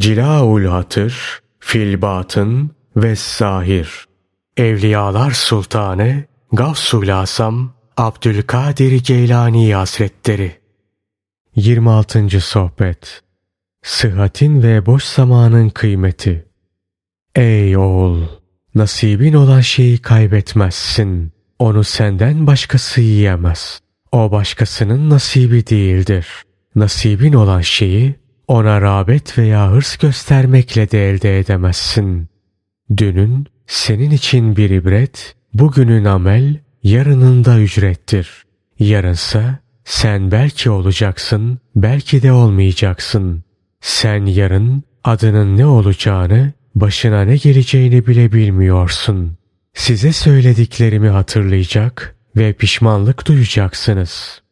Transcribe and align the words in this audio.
Cilaul 0.00 0.64
Hatır, 0.64 1.40
Filbatın 1.58 2.70
ve 2.96 3.16
Zahir. 3.16 4.06
Evliyalar 4.56 5.30
Sultanı 5.30 6.24
Gavsul 6.52 7.08
Asam 7.08 7.72
Abdülkadir 7.96 9.04
Geylani 9.04 9.74
Hazretleri 9.74 10.52
26. 11.56 12.40
Sohbet 12.40 13.22
Sıhhatin 13.82 14.62
ve 14.62 14.86
boş 14.86 15.04
zamanın 15.04 15.68
kıymeti 15.68 16.46
Ey 17.34 17.76
oğul! 17.76 18.22
Nasibin 18.74 19.32
olan 19.32 19.60
şeyi 19.60 19.98
kaybetmezsin. 19.98 21.32
Onu 21.58 21.84
senden 21.84 22.46
başkası 22.46 23.00
yiyemez. 23.00 23.80
O 24.12 24.32
başkasının 24.32 25.10
nasibi 25.10 25.66
değildir. 25.66 26.26
Nasibin 26.74 27.32
olan 27.32 27.60
şeyi 27.60 28.21
ona 28.48 28.80
rağbet 28.80 29.38
veya 29.38 29.70
hırs 29.70 29.96
göstermekle 29.96 30.90
de 30.90 31.10
elde 31.10 31.38
edemezsin. 31.38 32.28
Dünün 32.96 33.46
senin 33.66 34.10
için 34.10 34.56
bir 34.56 34.70
ibret, 34.70 35.36
bugünün 35.54 36.04
amel, 36.04 36.60
yarının 36.82 37.44
da 37.44 37.60
ücrettir. 37.60 38.44
Yarınsa 38.78 39.58
sen 39.84 40.30
belki 40.30 40.70
olacaksın, 40.70 41.58
belki 41.76 42.22
de 42.22 42.32
olmayacaksın. 42.32 43.44
Sen 43.80 44.26
yarın 44.26 44.82
adının 45.04 45.56
ne 45.56 45.66
olacağını, 45.66 46.52
başına 46.74 47.22
ne 47.22 47.36
geleceğini 47.36 48.06
bile 48.06 48.32
bilmiyorsun. 48.32 49.36
Size 49.74 50.12
söylediklerimi 50.12 51.08
hatırlayacak 51.08 52.16
ve 52.36 52.52
pişmanlık 52.52 53.26
duyacaksınız. 53.26 54.42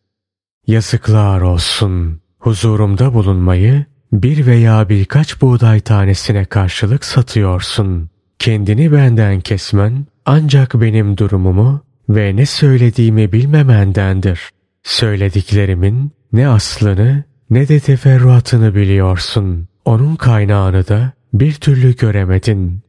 Yazıklar 0.66 1.40
olsun. 1.40 2.20
Huzurumda 2.40 3.14
bulunmayı 3.14 3.84
bir 4.12 4.46
veya 4.46 4.88
birkaç 4.88 5.40
buğday 5.40 5.80
tanesine 5.80 6.44
karşılık 6.44 7.04
satıyorsun. 7.04 8.10
Kendini 8.38 8.92
benden 8.92 9.40
kesmen 9.40 10.06
ancak 10.26 10.74
benim 10.74 11.16
durumumu 11.16 11.82
ve 12.08 12.36
ne 12.36 12.46
söylediğimi 12.46 13.32
bilmemendendir. 13.32 14.40
Söylediklerimin 14.82 16.12
ne 16.32 16.48
aslını 16.48 17.24
ne 17.50 17.68
de 17.68 17.80
teferruatını 17.80 18.74
biliyorsun. 18.74 19.68
Onun 19.84 20.16
kaynağını 20.16 20.88
da 20.88 21.12
bir 21.32 21.52
türlü 21.52 21.96
göremedin. 21.96 22.80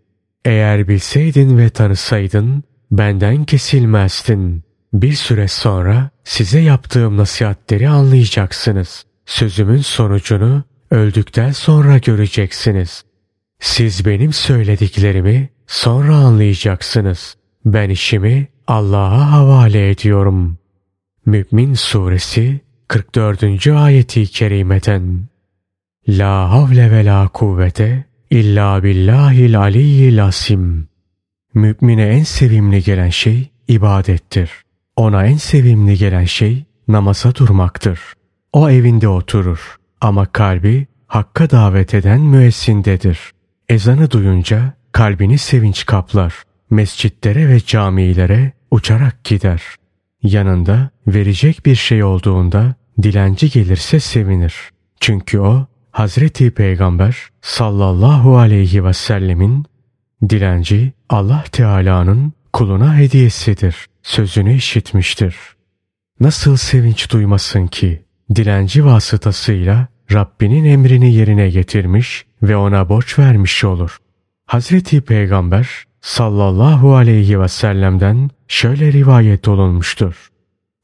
Eğer 0.45 0.87
bilseydin 0.87 1.57
ve 1.57 1.69
tanısaydın 1.69 2.63
benden 2.91 3.43
kesilmezdin. 3.45 4.63
Bir 4.93 5.13
süre 5.13 5.47
sonra 5.47 6.09
size 6.23 6.59
yaptığım 6.59 7.17
nasihatleri 7.17 7.89
anlayacaksınız. 7.89 9.05
Sözümün 9.31 9.77
sonucunu 9.77 10.63
öldükten 10.91 11.51
sonra 11.51 11.97
göreceksiniz. 11.97 13.03
Siz 13.59 14.05
benim 14.05 14.33
söylediklerimi 14.33 15.49
sonra 15.67 16.15
anlayacaksınız. 16.15 17.35
Ben 17.65 17.89
işimi 17.89 18.47
Allah'a 18.67 19.31
havale 19.31 19.89
ediyorum. 19.89 20.57
Mü'min 21.25 21.73
Suresi 21.73 22.61
44. 22.87 23.67
ayeti 23.67 24.27
kerimeten 24.27 25.23
La 26.07 26.51
havle 26.51 26.91
ve 26.91 27.05
la 27.05 27.27
kuvvete 27.27 28.05
illa 28.29 28.83
billahil 28.83 29.59
aliyyil 29.59 30.25
asim. 30.25 30.87
Mümine 31.53 32.07
en 32.07 32.23
sevimli 32.23 32.83
gelen 32.83 33.09
şey 33.09 33.51
ibadettir. 33.67 34.51
Ona 34.95 35.25
en 35.25 35.37
sevimli 35.37 35.97
gelen 35.97 36.25
şey 36.25 36.65
namaza 36.87 37.35
durmaktır. 37.35 37.99
O 38.53 38.69
evinde 38.69 39.07
oturur 39.07 39.75
ama 40.01 40.25
kalbi 40.25 40.87
hakka 41.07 41.49
davet 41.49 41.93
eden 41.93 42.21
müessindedir. 42.21 43.19
Ezanı 43.69 44.11
duyunca 44.11 44.73
kalbini 44.91 45.37
sevinç 45.37 45.85
kaplar. 45.85 46.33
Mescitlere 46.69 47.49
ve 47.49 47.59
camilere 47.59 48.51
uçarak 48.71 49.23
gider. 49.23 49.61
Yanında 50.23 50.89
verecek 51.07 51.65
bir 51.65 51.75
şey 51.75 52.03
olduğunda 52.03 52.75
dilenci 53.03 53.49
gelirse 53.49 53.99
sevinir. 53.99 54.55
Çünkü 54.99 55.39
o 55.39 55.65
Hazreti 55.91 56.51
Peygamber 56.51 57.17
sallallahu 57.41 58.37
aleyhi 58.37 58.85
ve 58.85 58.93
sellemin 58.93 59.65
dilenci 60.29 60.93
Allah 61.09 61.43
Teala'nın 61.51 62.33
kuluna 62.53 62.97
hediyesidir 62.97 63.75
sözünü 64.03 64.53
işitmiştir. 64.53 65.35
Nasıl 66.19 66.57
sevinç 66.57 67.11
duymasın 67.11 67.67
ki 67.67 68.01
dilenci 68.35 68.85
vasıtasıyla 68.85 69.87
Rabbinin 70.13 70.65
emrini 70.65 71.13
yerine 71.13 71.49
getirmiş 71.49 72.25
ve 72.43 72.57
ona 72.57 72.89
borç 72.89 73.19
vermiş 73.19 73.63
olur. 73.63 73.97
Hazreti 74.45 75.01
Peygamber 75.01 75.69
sallallahu 76.01 76.95
aleyhi 76.95 77.41
ve 77.41 77.47
sellem'den 77.47 78.29
şöyle 78.47 78.93
rivayet 78.93 79.47
olunmuştur. 79.47 80.29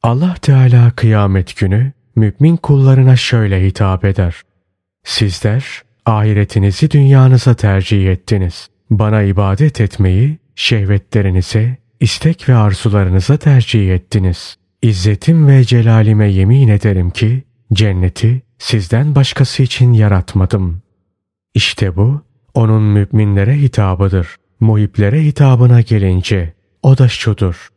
Allah 0.02 0.34
Teala 0.42 0.90
kıyamet 0.90 1.56
günü 1.56 1.92
mümin 2.16 2.56
kullarına 2.56 3.16
şöyle 3.16 3.66
hitap 3.66 4.04
eder. 4.04 4.42
Sizler 5.04 5.64
ahiretinizi 6.06 6.90
dünyanıza 6.90 7.54
tercih 7.54 8.08
ettiniz. 8.08 8.68
Bana 8.90 9.22
ibadet 9.22 9.80
etmeyi 9.80 10.38
şehvetlerinize, 10.54 11.76
istek 12.00 12.48
ve 12.48 12.54
arzularınıza 12.54 13.36
tercih 13.36 13.94
ettiniz. 13.94 14.56
İzzetim 14.82 15.46
ve 15.48 15.64
celalime 15.64 16.28
yemin 16.28 16.68
ederim 16.68 17.10
ki 17.10 17.44
cenneti 17.72 18.42
sizden 18.58 19.14
başkası 19.14 19.62
için 19.62 19.92
yaratmadım. 19.92 20.82
İşte 21.54 21.96
bu 21.96 22.22
onun 22.54 22.82
müminlere 22.82 23.54
hitabıdır. 23.56 24.36
Muhiplere 24.60 25.24
hitabına 25.24 25.80
gelince 25.80 26.54
o 26.82 26.98
da 26.98 27.08
şudur. 27.08 27.68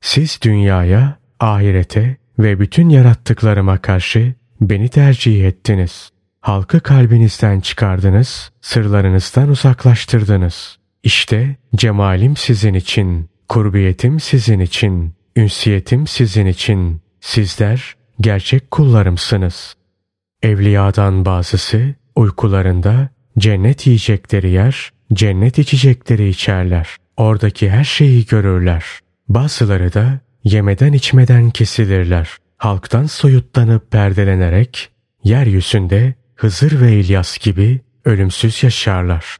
Siz 0.00 0.38
dünyaya, 0.42 1.18
ahirete 1.40 2.16
ve 2.38 2.60
bütün 2.60 2.88
yarattıklarıma 2.88 3.78
karşı 3.78 4.34
beni 4.60 4.88
tercih 4.88 5.46
ettiniz. 5.46 6.10
Halkı 6.40 6.80
kalbinizden 6.80 7.60
çıkardınız, 7.60 8.52
sırlarınızdan 8.60 9.48
uzaklaştırdınız. 9.48 10.78
İşte 11.02 11.56
cemalim 11.76 12.36
sizin 12.36 12.74
için, 12.74 13.30
kurbiyetim 13.48 14.20
sizin 14.20 14.60
için, 14.60 15.13
ünsiyetim 15.36 16.06
sizin 16.06 16.46
için. 16.46 17.00
Sizler 17.20 17.96
gerçek 18.20 18.70
kullarımsınız. 18.70 19.74
Evliyadan 20.42 21.24
bazısı 21.24 21.94
uykularında 22.16 23.08
cennet 23.38 23.86
yiyecekleri 23.86 24.50
yer, 24.50 24.92
cennet 25.12 25.58
içecekleri 25.58 26.28
içerler. 26.28 26.96
Oradaki 27.16 27.70
her 27.70 27.84
şeyi 27.84 28.26
görürler. 28.26 28.84
Bazıları 29.28 29.94
da 29.94 30.20
yemeden 30.44 30.92
içmeden 30.92 31.50
kesilirler. 31.50 32.28
Halktan 32.56 33.06
soyutlanıp 33.06 33.90
perdelenerek 33.90 34.90
yeryüzünde 35.24 36.14
Hızır 36.34 36.80
ve 36.80 36.92
İlyas 36.92 37.38
gibi 37.38 37.80
ölümsüz 38.04 38.62
yaşarlar. 38.62 39.36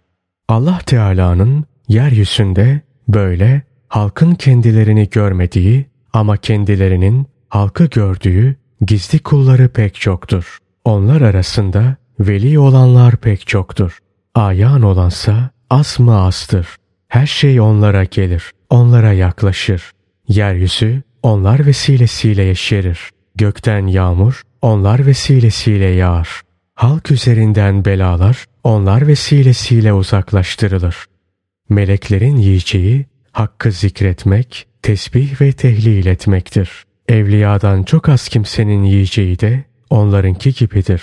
Allah 0.49 0.79
Teala'nın 0.87 1.65
yeryüzünde 1.89 2.81
böyle 3.09 3.63
halkın 3.95 4.35
kendilerini 4.35 5.11
görmediği 5.11 5.87
ama 6.13 6.37
kendilerinin 6.37 7.27
halkı 7.49 7.85
gördüğü 7.85 8.57
gizli 8.87 9.19
kulları 9.19 9.69
pek 9.69 9.95
çoktur. 9.95 10.59
Onlar 10.85 11.21
arasında 11.21 11.97
veli 12.21 12.59
olanlar 12.59 13.17
pek 13.17 13.47
çoktur. 13.47 13.99
Ayan 14.35 14.83
olansa 14.83 15.51
az 15.71 16.01
mı 16.01 16.21
azdır. 16.21 16.69
Her 17.09 17.27
şey 17.27 17.61
onlara 17.61 18.05
gelir, 18.05 18.53
onlara 18.71 19.13
yaklaşır. 19.13 19.91
Yeryüzü 20.29 21.03
onlar 21.23 21.67
vesilesiyle 21.67 22.43
yeşerir. 22.43 23.11
Gökten 23.35 23.87
yağmur 23.87 24.43
onlar 24.63 25.07
vesilesiyle 25.07 25.89
yağar. 25.89 26.43
Halk 26.75 27.11
üzerinden 27.11 27.85
belalar 27.85 28.45
onlar 28.65 29.07
vesilesiyle 29.07 29.93
uzaklaştırılır. 29.93 30.97
Meleklerin 31.69 32.37
yiyeceği 32.37 33.07
hakkı 33.35 33.71
zikretmek, 33.73 34.67
tesbih 34.83 35.41
ve 35.41 35.53
tehlil 35.53 36.07
etmektir. 36.07 36.85
Evliyadan 37.09 37.83
çok 37.83 38.09
az 38.09 38.29
kimsenin 38.29 38.83
yiyeceği 38.83 39.39
de 39.39 39.65
onlarınki 39.91 40.55
gibidir. 40.55 41.03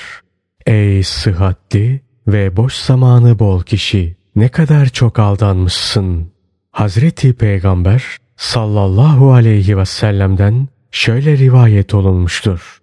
Ey 0.65 1.03
sıhhatli 1.03 2.01
ve 2.27 2.57
boş 2.57 2.73
zamanı 2.73 3.39
bol 3.39 3.63
kişi 3.63 4.15
ne 4.35 4.49
kadar 4.49 4.85
çok 4.85 5.19
aldanmışsın. 5.19 6.31
Hazreti 6.71 7.33
Peygamber 7.33 8.17
sallallahu 8.37 9.33
aleyhi 9.33 9.77
ve 9.77 9.85
sellem'den 9.85 10.67
şöyle 10.91 11.37
rivayet 11.37 11.93
olunmuştur. 11.93 12.81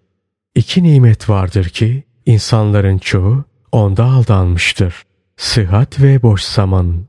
İki 0.55 0.83
nimet 0.83 1.29
vardır 1.29 1.65
ki 1.65 2.05
insanların 2.27 2.99
çoğu 2.99 3.45
onda 3.73 4.05
aldanmıştır. 4.05 5.03
Sıhhat 5.37 6.03
ve 6.03 6.23
boş 6.23 6.43
zaman. 6.43 7.09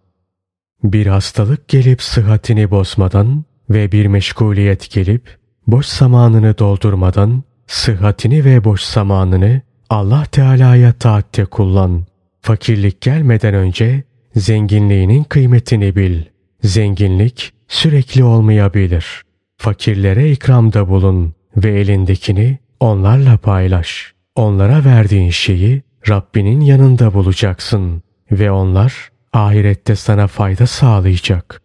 Bir 0.84 1.06
hastalık 1.06 1.68
gelip 1.68 2.02
sıhhatini 2.02 2.72
bozmadan 2.72 3.46
ve 3.70 3.92
bir 3.92 4.06
meşguliyet 4.06 4.92
gelip 4.92 5.38
boş 5.68 5.86
zamanını 5.86 6.58
doldurmadan 6.58 7.44
sıhhatini 7.68 8.46
ve 8.46 8.64
boş 8.64 8.82
zamanını 8.82 9.62
Allah 9.90 10.26
Teala'ya 10.32 10.94
taatte 10.94 11.46
kullan. 11.46 12.06
Fakirlik 12.42 13.02
gelmeden 13.02 13.54
önce 13.54 14.04
zenginliğinin 14.36 15.24
kıymetini 15.24 15.96
bil. 15.96 16.24
Zenginlik 16.64 17.54
sürekli 17.68 18.24
olmayabilir. 18.24 19.22
Fakirlere 19.58 20.32
ikramda 20.32 20.90
bulun 20.90 21.34
ve 21.58 21.80
elindekini 21.80 22.58
onlarla 22.80 23.38
paylaş. 23.38 24.14
Onlara 24.36 24.86
verdiğin 24.86 25.30
şeyi 25.30 25.82
Rabbinin 26.10 26.62
yanında 26.62 27.14
bulacaksın 27.14 28.04
ve 28.32 28.52
onlar 28.52 29.10
ahirette 29.34 29.96
sana 29.96 30.28
fayda 30.28 30.68
sağlayacak. 30.68 31.62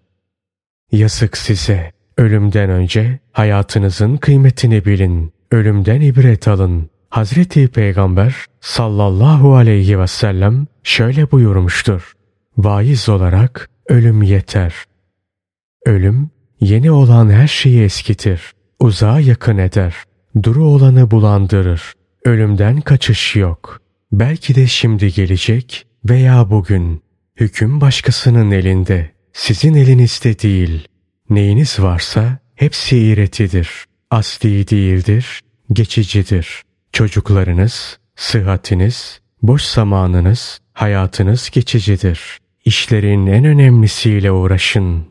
Yazık 0.93 1.37
size. 1.37 1.93
Ölümden 2.19 2.71
önce 2.71 3.19
hayatınızın 3.33 4.17
kıymetini 4.17 4.85
bilin. 4.85 5.33
Ölümden 5.51 6.01
ibret 6.01 6.49
alın. 6.49 6.91
Hazreti 7.11 7.69
Peygamber 7.69 8.35
sallallahu 8.61 9.55
aleyhi 9.55 10.01
ve 10.01 10.07
sellem 10.07 10.67
şöyle 10.83 11.31
buyurmuştur. 11.31 12.13
Vaiz 12.59 13.09
olarak 13.09 13.71
ölüm 13.89 14.23
yeter. 14.23 14.75
Ölüm 15.87 16.31
yeni 16.61 16.91
olan 16.91 17.31
her 17.31 17.49
şeyi 17.49 17.83
eskitir. 17.83 18.53
Uzağa 18.81 19.21
yakın 19.21 19.59
eder. 19.59 19.95
Duru 20.43 20.65
olanı 20.65 21.11
bulandırır. 21.11 21.93
Ölümden 22.25 22.81
kaçış 22.81 23.37
yok. 23.37 23.81
Belki 24.13 24.55
de 24.55 24.67
şimdi 24.67 25.13
gelecek 25.13 25.87
veya 26.05 26.51
bugün. 26.51 27.03
Hüküm 27.41 27.81
başkasının 27.81 28.51
elinde. 28.51 29.11
Sizin 29.33 29.75
elinizde 29.75 30.39
değil. 30.39 30.89
Neyiniz 31.31 31.81
varsa 31.81 32.39
hepsi 32.55 32.99
iğretidir. 32.99 33.85
Asli 34.11 34.69
değildir, 34.69 35.41
geçicidir. 35.73 36.63
Çocuklarınız, 36.93 37.99
sıhhatiniz, 38.17 39.21
boş 39.43 39.63
zamanınız, 39.63 40.59
hayatınız 40.73 41.51
geçicidir. 41.51 42.39
İşlerin 42.65 43.27
en 43.27 43.45
önemlisiyle 43.45 44.31
uğraşın. 44.33 45.09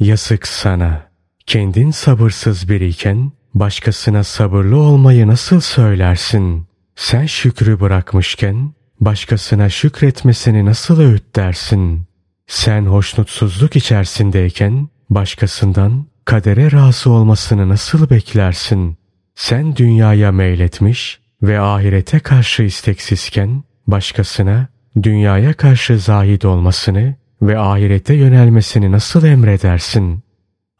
Yazık 0.00 0.46
sana. 0.48 1.10
Kendin 1.46 1.90
sabırsız 1.90 2.68
biriyken 2.68 3.32
başkasına 3.54 4.24
sabırlı 4.24 4.78
olmayı 4.78 5.28
nasıl 5.28 5.60
söylersin? 5.60 6.66
Sen 6.94 7.26
şükrü 7.26 7.80
bırakmışken 7.80 8.72
başkasına 9.00 9.68
şükretmesini 9.68 10.64
nasıl 10.64 11.00
öğüt 11.00 11.36
dersin? 11.36 12.02
Sen 12.46 12.84
hoşnutsuzluk 12.84 13.76
içerisindeyken 13.76 14.88
başkasından 15.10 16.06
kadere 16.24 16.72
razı 16.72 17.10
olmasını 17.10 17.68
nasıl 17.68 18.10
beklersin? 18.10 18.96
Sen 19.34 19.76
dünyaya 19.76 20.32
meyletmiş 20.32 21.20
ve 21.42 21.60
ahirete 21.60 22.18
karşı 22.18 22.62
isteksizken 22.62 23.62
başkasına 23.86 24.68
dünyaya 25.02 25.52
karşı 25.52 25.98
zahid 25.98 26.42
olmasını 26.42 27.14
ve 27.42 27.58
ahirete 27.58 28.14
yönelmesini 28.14 28.92
nasıl 28.92 29.24
emredersin? 29.24 30.22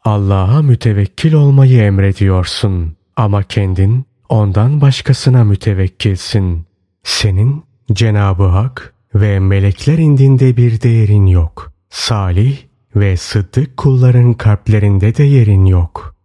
Allah'a 0.03 0.61
mütevekkil 0.61 1.33
olmayı 1.33 1.81
emrediyorsun 1.81 2.95
ama 3.15 3.43
kendin 3.43 4.05
ondan 4.29 4.81
başkasına 4.81 5.43
mütevekkilsin. 5.43 6.65
Senin 7.03 7.63
Cenabı 7.93 8.43
Hak 8.43 8.93
ve 9.15 9.39
melekler 9.39 9.97
indinde 9.97 10.57
bir 10.57 10.81
değerin 10.81 11.25
yok. 11.25 11.71
Salih 11.89 12.57
ve 12.95 13.17
sıddık 13.17 13.77
kulların 13.77 14.33
kalplerinde 14.33 15.15
de 15.15 15.23
yerin 15.23 15.65
yok. 15.65 16.15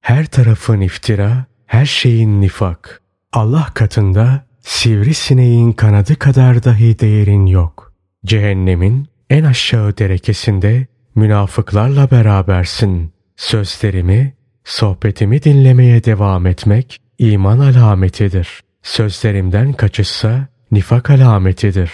Her 0.00 0.26
tarafın 0.26 0.80
iftira, 0.80 1.44
her 1.66 1.86
şeyin 1.86 2.40
nifak. 2.40 3.00
Allah 3.32 3.66
katında 3.74 4.44
sivrisineğin 4.60 5.72
kanadı 5.72 6.16
kadar 6.16 6.64
dahi 6.64 6.98
değerin 6.98 7.46
yok. 7.46 7.92
Cehennemin 8.24 9.08
en 9.30 9.44
aşağı 9.44 9.98
derekesinde 9.98 10.86
münafıklarla 11.14 12.10
berabersin. 12.10 13.12
Sözlerimi, 13.36 14.34
sohbetimi 14.64 15.42
dinlemeye 15.42 16.04
devam 16.04 16.46
etmek 16.46 16.98
iman 17.18 17.58
alametidir. 17.58 18.60
Sözlerimden 18.82 19.72
kaçışsa 19.72 20.48
nifak 20.74 21.10
alametidir. 21.10 21.90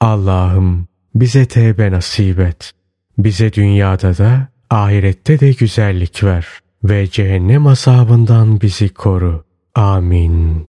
Allah'ım 0.00 0.88
bize 1.14 1.46
tevbe 1.46 1.92
nasip 1.92 2.40
et. 2.40 2.72
Bize 3.18 3.52
dünyada 3.52 4.18
da 4.18 4.48
ahirette 4.70 5.40
de 5.40 5.52
güzellik 5.52 6.24
ver 6.24 6.46
ve 6.84 7.06
cehennem 7.06 7.66
azabından 7.66 8.60
bizi 8.60 8.88
koru. 8.88 9.44
Amin. 9.74 10.66